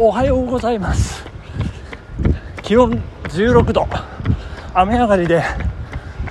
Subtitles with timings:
[0.00, 1.24] おはようございます。
[2.62, 3.88] 気温16度
[4.72, 5.42] 雨上がりで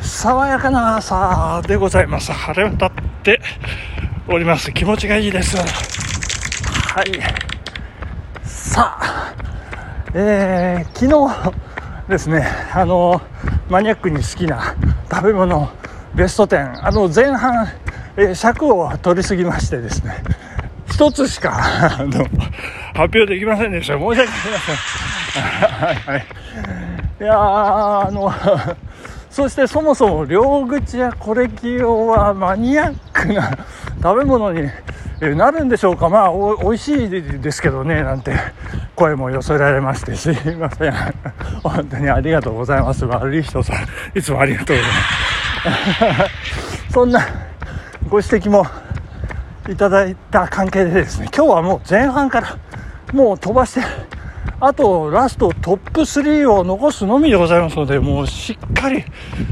[0.02, 2.32] 爽やかな朝でございます。
[2.32, 2.92] 晴れ渡っ
[3.24, 3.42] て
[4.30, 4.72] おります。
[4.72, 7.20] 気持ちがいいですはい。
[8.46, 9.36] さあ
[10.14, 11.54] えー、昨日
[12.08, 13.22] ですねあの
[13.68, 14.78] マニアックに好きな
[15.12, 15.70] 食べ物
[16.16, 17.68] ベスト10あの前半、
[18.16, 20.24] えー、尺を取りすぎましてですね。
[20.90, 22.26] 一つしかあの
[22.98, 23.94] 発表できませんでした。
[23.94, 24.76] 申し訳ありません。
[25.86, 25.96] はい。
[25.96, 26.26] はい
[27.20, 28.32] いやあの
[29.32, 33.58] そしてそもそも両口やコレキオはマニアックな
[34.04, 34.70] 食べ物に
[35.36, 36.10] なるんでしょうか。
[36.10, 38.04] まあお美味しいですけどね。
[38.04, 38.36] なんて
[38.96, 40.94] 声も寄せられましてすいません。
[41.64, 43.06] 本当にありがとうございます。
[43.06, 46.94] 悪い人さんいつもありがとうございます。
[46.94, 47.22] そんな
[48.10, 48.66] ご指摘も
[49.68, 52.58] いただいた関係でですね今日はもう前半から
[53.14, 53.82] もう飛ばして
[54.60, 59.04] あとラストトップ3を残すのみでございますのでもうしっかり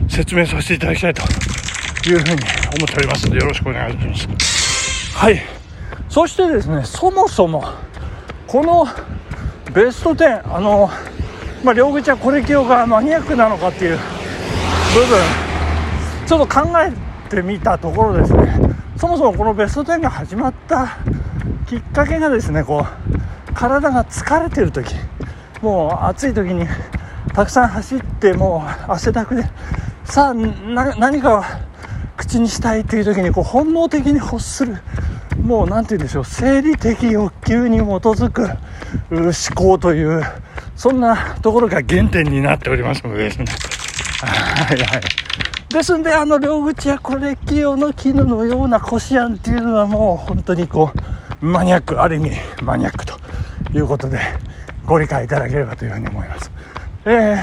[0.10, 1.22] 説明させていただきたいと
[2.10, 5.16] いうふうに思っておりますのでよろしくお願いします。
[5.16, 5.42] はい。
[6.10, 7.64] そしてですねそもそも
[8.48, 8.88] この
[9.74, 10.90] ベスト10あの
[11.64, 15.20] まあ、両口はコレキオがマニアックなのかっていう部分
[16.28, 16.92] ちょっと考え
[17.30, 18.54] てみたところですね。
[18.98, 20.98] そもそもこのベスト10が始まった
[21.68, 23.15] きっかけがですねこう
[23.56, 24.94] 体が疲れてる時
[25.62, 26.68] もう暑い時に
[27.34, 29.44] たくさん走ってもう汗だくで
[30.04, 31.44] さあ何かを
[32.18, 34.78] 口にしたいという時にこう本能的に欲する
[35.42, 38.50] もう何て言うんでしょう生理的欲求に基づく
[39.10, 40.24] 思考という
[40.76, 43.46] そんなところが原点になっておりますのでですね。
[44.22, 45.02] はいはい。
[45.74, 50.92] ですんで、あの、両口やコレキオの絹のようなこしあんっていうのはもう本当にこ
[51.42, 53.18] う、マニアック、ある意味マニアックと
[53.76, 54.20] いうことで、
[54.86, 56.52] ご理解いただければというふうに思います。
[57.06, 57.38] えー、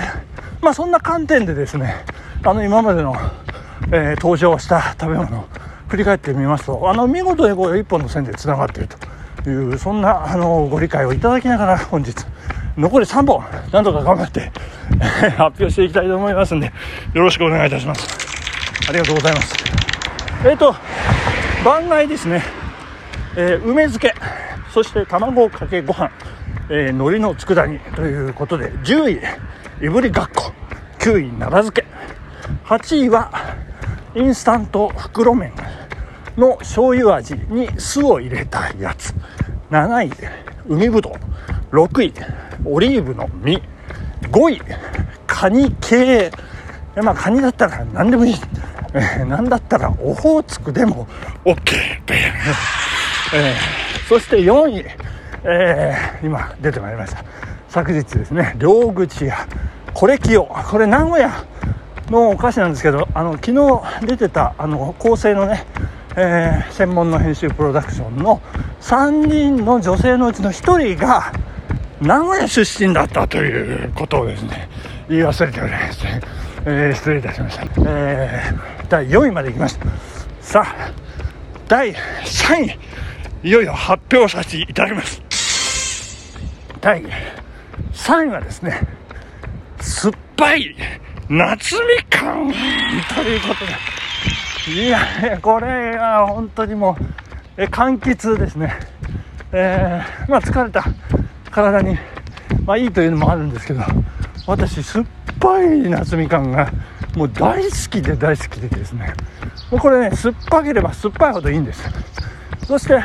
[0.63, 1.95] まあそんな観点でですね、
[2.43, 3.15] あの、今までの、
[3.89, 5.45] えー、登場した食べ物を
[5.89, 8.89] 振り返ってみますと、あの、見事にこう一本の線で繋がっている
[9.45, 12.15] という、そんな、あの、ご理解をいただきながら本日、
[12.79, 14.51] 残り3本、なんとか頑張って
[15.37, 16.73] 発表していきたいと思いますんで、
[17.13, 18.09] よろしくお願いいたします。
[18.89, 19.55] ありがとうございます。
[20.45, 20.75] えっ、ー、と、
[21.65, 22.43] 番外ですね、
[23.37, 24.15] え、梅漬け、
[24.73, 26.11] そして卵かけご飯、
[26.71, 29.21] えー、海苔の佃煮ということで、10
[29.83, 30.53] 位、いぶりがっこ、
[30.99, 31.87] 9位、奈良漬け、
[32.65, 33.31] 8位は、
[34.15, 35.53] インスタント袋麺
[36.39, 39.15] の醤油味に酢を入れたやつ、
[39.71, 40.11] 7位、
[40.67, 41.13] 海ぶど
[41.71, 42.15] う、6位、
[42.65, 43.63] オリーブの実、
[44.31, 44.63] 5位、
[45.27, 46.31] カニ系、
[46.97, 48.35] まあ、カニだったら何でもいい。
[48.95, 51.07] えー、何だったらオホーツクでも
[51.45, 52.33] OK という、
[53.35, 53.82] えー、
[54.13, 54.85] そして4位、
[55.45, 57.25] えー、今出てまいりました。
[57.71, 59.49] 昨日ですね両口屋。
[59.95, 61.31] これ清これ名古屋。
[62.11, 65.65] のお菓子なんですけどあの昨日出てたあの構成のね、
[66.15, 68.43] えー、専門の編集プロダクションの
[68.83, 71.33] 3人の女性のうちの1人が
[72.03, 74.69] 名古屋出身だったということをですね
[75.09, 76.21] 言い忘れておりますね、
[76.67, 79.87] えー、失礼いたしました、えー第4位まで行きました。
[80.43, 80.93] さあ
[81.67, 82.79] 第3位。
[83.45, 85.21] いよいよ発表させていただきます。
[86.81, 87.03] 第
[87.93, 88.81] 3位はですね
[89.81, 90.77] 酸っぱい
[91.29, 92.53] 夏みかん
[93.15, 94.83] ということで。
[94.85, 97.05] いやこれは本当にもう
[97.57, 98.79] え柑橘ですね。
[99.51, 100.85] えー、まあ疲れた
[101.51, 101.99] 体に
[102.65, 103.81] まあいいというのもあるんですけど
[104.47, 105.07] 私酸っ
[105.41, 106.71] ぱい夏みかんが
[107.17, 109.13] もう大好きで大好きでですね。
[109.73, 111.83] もうこれね酸っぱければ酸っぱいほどいいんです。
[112.73, 112.99] そして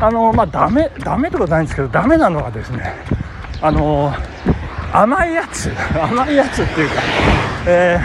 [0.00, 2.94] あのまあダメダメとかないんですけどダメなのはですね
[3.60, 4.12] あの
[4.92, 6.94] 甘いやつ 甘いやつっていうか、
[7.66, 8.00] え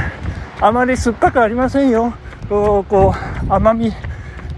[0.60, 2.14] ー、あまり酸っぱくありませんよ。
[2.48, 3.16] こうこ
[3.50, 3.92] う甘み、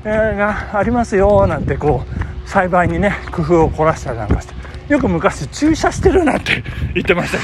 [0.03, 4.53] がありますよなんてこう栽培にね工夫を凝らしたりなんかして。
[4.89, 6.63] よく昔注射してるなんて
[6.95, 7.43] 言ってましたけ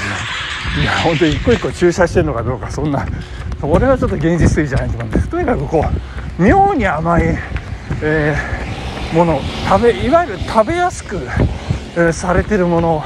[0.76, 3.06] どいや本当に一個一個注射してるのかどうかそんな
[3.58, 5.28] それはちょっと現実的じゃないと思うんです。
[5.28, 5.82] とにかくこ
[6.38, 7.38] う妙に甘い、
[8.02, 8.65] えー、
[9.16, 11.26] もの食べいわゆる食べやすく、
[12.12, 13.02] されてるもの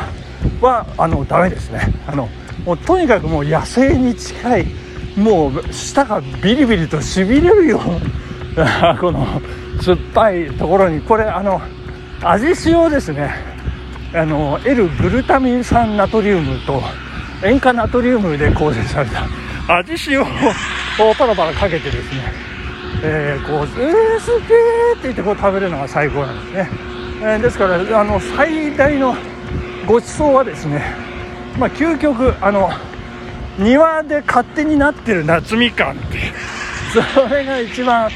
[0.61, 1.81] はあのダメですね。
[2.07, 2.29] あの
[2.65, 4.67] もうとにかくもう野生に近い
[5.17, 7.81] もう舌がビリビリとしびれるよ
[8.57, 9.25] うな この
[9.81, 11.01] 酸っぱいところに。
[11.01, 11.63] これあの
[12.23, 13.33] 味塩ですね。
[14.13, 16.83] あの L グルタミン酸ナトリウムと
[17.45, 19.25] 塩化ナトリウムで構成された
[19.69, 20.27] 味塩を
[21.17, 22.50] パラパラかけてですね、
[23.03, 26.71] えー、こう「えー、すげー!」って言ってこう食べるのが最高なんですね、
[27.23, 29.17] えー、ですからあの最大の
[29.87, 30.83] ごちそうはですね
[31.59, 32.71] まあ究極あの
[33.59, 36.33] 庭で勝手になってる夏みかんっていう。
[37.15, 38.11] それが一番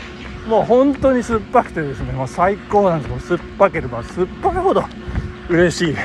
[0.49, 3.29] もう本当に酸っぱくてですねもう最高なんです。
[3.29, 4.85] 酸っぱければ酸っぱいほど
[5.49, 5.97] 嬉しい。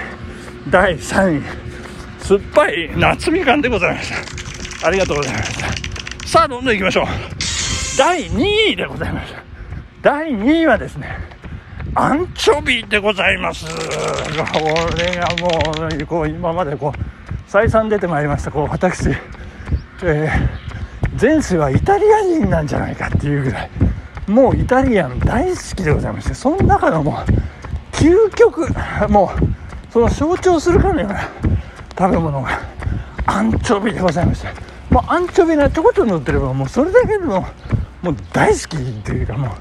[0.69, 1.41] 第3位。
[2.19, 4.11] 酸っぱい夏みかんでございまし
[4.81, 4.87] た。
[4.87, 5.67] ありがとうございました。
[6.27, 7.38] さあどんどんいきましょう。
[7.99, 9.43] 第2位でございました
[10.01, 11.17] 第2位はですね
[11.95, 13.65] アンチョビーでございます。
[13.65, 13.73] こ
[14.95, 23.69] れがもうこう今までこう再三出てまいりましたこう私、えー、前世はイタリア人なんじゃないかっていうぐらい
[24.27, 28.69] もうイタリアン大好きでございましてその中のもう究極
[29.09, 29.29] も
[29.89, 31.27] うその象徴するかのような
[31.97, 32.61] 食べ物が
[33.25, 34.47] アンチョビーでございまして
[34.89, 37.45] もうアンチョビがちょこっと乗ってればもうそれだけでも
[38.01, 39.51] もう大好きっていうかもう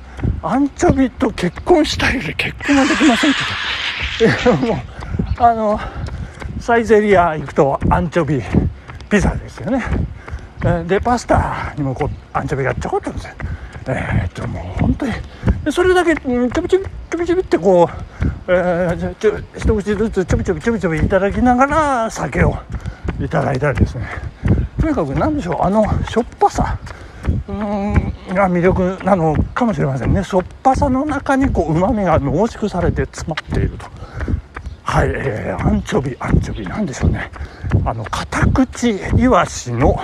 [0.42, 3.38] アンチョビと結婚したいで結婚はできませんけ
[4.44, 4.56] ど。
[4.66, 5.80] もうあの
[6.60, 8.42] サイゼリア行くとアンチョビ
[9.08, 9.82] ピザですよね。
[10.86, 13.34] でパスタにもこうアンチョビがちょこっとですよ
[13.86, 15.12] えー、っともう本当に。
[15.70, 22.56] それだけちょびちょびちょびちょびってこう、えー、ちょ一口ずつちょびちょびちょびちょびいただきながら酒を
[23.20, 24.06] いただいたりですね。
[24.80, 26.78] とにかく何でしょうあのしょっぱさ。
[27.48, 28.34] うん。
[28.34, 30.24] が魅力なのかもしれませんね。
[30.24, 33.86] しょっぱさの中にこう旨みが濃縮されて詰まっていると。
[34.82, 36.66] はい、えー、アンチョビアンチョビ。
[36.66, 37.30] なんでしょうね。
[37.84, 40.00] あのカタクチイワシの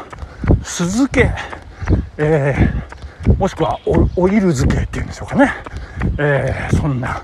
[0.63, 1.31] 酢漬け、
[2.19, 3.79] えー、もしくは
[4.17, 5.51] オイル漬けっていうんでしょうかね、
[6.19, 7.23] えー、そんな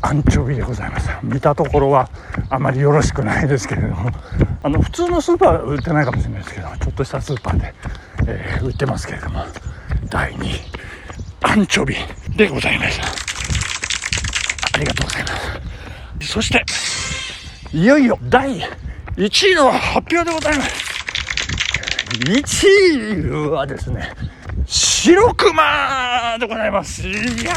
[0.00, 1.10] アンチョビでございます。
[1.22, 2.08] 見たところは
[2.50, 4.10] あまりよろしくないですけれども。
[4.64, 7.74] あの普通のスーパーは売ってないかもしれないですけどちょっとしたスーパーで、
[8.26, 9.44] えー、売ってますけれども
[10.08, 10.60] 第2位
[11.42, 11.96] アンチョビ
[12.36, 13.06] でございました。
[14.74, 15.28] ありがとうございま
[16.20, 16.32] す。
[16.32, 16.64] そして
[17.72, 18.60] いよいよ第
[19.16, 20.92] 1位の発表でございます。
[22.20, 24.12] 1位はですね
[24.66, 27.08] 白熊でございます。
[27.08, 27.12] い
[27.44, 27.54] や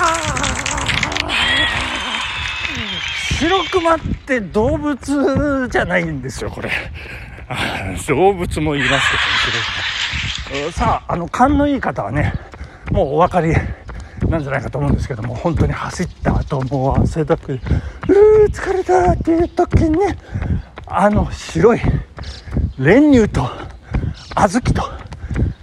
[3.40, 6.72] 白熊って動物じゃないんですよこれ。
[8.08, 9.22] 動物も言いますけど
[9.52, 10.35] 白熊。
[10.72, 12.34] さああの勘のいい方はね
[12.92, 13.54] もうお分かり
[14.30, 20.18] なんじゃないかと思うんですけども本当に走った後もう汗だくうー疲れたっていう時にね
[20.88, 21.82] あの白い
[22.78, 23.42] 練乳と
[24.36, 24.84] 小豆と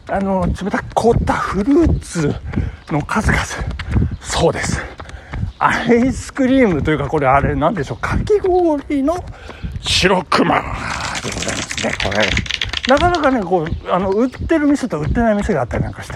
[0.08, 2.34] あの冷たく凍ったフルーツ
[2.90, 3.44] の数々。
[4.20, 4.80] そうです。
[5.58, 7.98] アイスクリームというかこれあれなんでしょう？
[7.98, 9.16] かき氷の
[9.80, 10.62] 白熊で
[11.30, 12.28] ございますねこれ。
[12.88, 16.14] なかなかねこうあの売ってる店と売ってない店があったりなんかして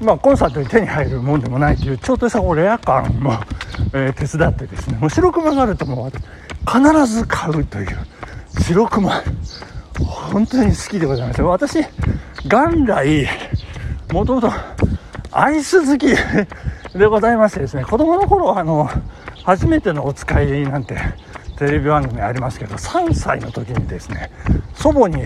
[0.00, 3.34] まあ、コンサートに手に入るもんでもないというちょっとしたレア感も、
[3.92, 6.10] えー、手伝ってですねもう白熊があるともう
[6.66, 7.98] 必ず買うという
[8.62, 9.22] 白熊。
[10.00, 11.42] 本当に好きでございます。
[11.42, 11.78] 私
[12.46, 13.28] 元来
[14.12, 14.50] もともと
[15.30, 16.06] アイス好き
[16.98, 18.88] でございましてですね子供の頃あの
[19.44, 20.96] 初めてのお使いなんて
[21.58, 24.30] テレビ番組ありますけど3歳の時にですね
[24.74, 25.24] 祖母に、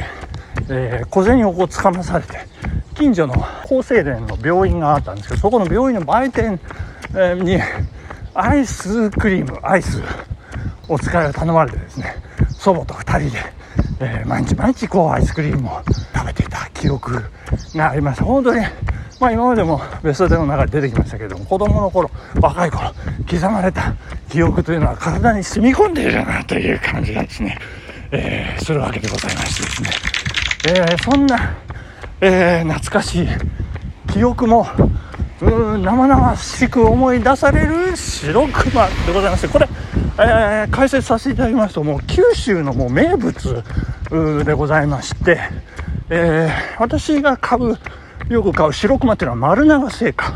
[0.70, 2.38] えー、小銭をこうつかまされて
[2.94, 3.34] 近所の
[3.64, 6.60] 厚生連の病院があったんですけどそこの病院の売店
[7.42, 7.58] に
[8.34, 10.02] アイスクリームアイス
[10.88, 12.16] お使いを頼まれてですね
[12.50, 13.40] 祖母と2人で、
[14.00, 15.82] えー、毎日毎日こうアイスクリームを
[16.14, 17.22] 食べていた記憶
[17.74, 18.60] がありました本当に
[19.20, 22.92] まあ今までもベスト10の中で出てきましたけれども子供の頃若い頃
[23.30, 23.94] 刻まれた
[24.28, 27.58] 記憶というのは体に染み込んでいるなという感じがですね、
[28.10, 29.90] えー、するわけでございましてですね、
[30.66, 31.56] えー、そんな
[32.20, 33.28] えー、懐かしい
[34.12, 34.66] 記憶も
[35.42, 39.68] うん生々しく思い出される白熊でございましてこれ、
[40.18, 43.62] えー、解説させていただきますともう九州のもう名物
[44.44, 45.38] でございまして、
[46.08, 47.76] え、私が買う
[48.28, 50.34] よく買う白熊っていうのは丸長製菓。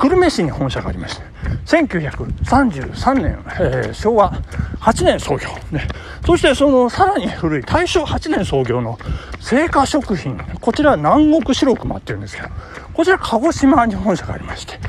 [0.00, 1.24] 久留米市に本社がありまして
[1.66, 4.32] 1933年、えー、昭和
[4.80, 5.86] 8年創業、ね、
[6.24, 8.98] そしてそのさらに古い大正8年創業の
[9.40, 12.48] 製菓食品こちら南国白熊っていうんですけど
[12.94, 14.80] こちら鹿児島に本社がありまして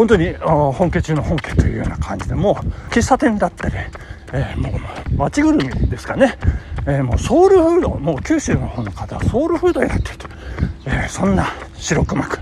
[0.00, 2.54] 本当に本家中の本家というような感じでもう
[2.88, 3.74] 喫茶店だったり、
[4.32, 4.78] えー、も
[5.12, 6.38] う町ぐるみですかね、
[6.86, 10.28] えー、もうソウルフードもう九州の方の方はソウルフードやってると、
[10.86, 12.40] えー、そんな白熊く、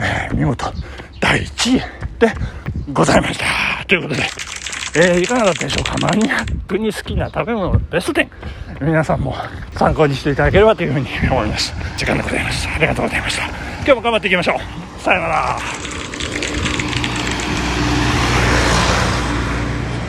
[0.00, 0.72] え見事
[1.20, 1.80] 第1位
[2.18, 2.34] で
[2.92, 3.84] ございました。
[3.86, 4.22] ということで
[4.96, 5.96] え、いかがだったでしょうか。
[5.98, 8.28] マニアックに好きな食べ物ベスト10
[8.80, 9.36] 皆さんも
[9.76, 11.72] 参考にしていただければというふうに思います。
[11.96, 13.46] 時間でございますありがとうございました。
[13.46, 15.00] 今日も頑張っていきましょう。
[15.00, 15.97] さよなら。